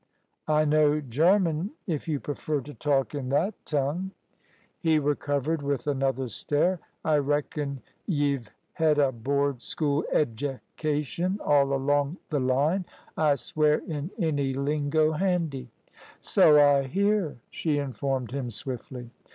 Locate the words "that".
3.29-3.53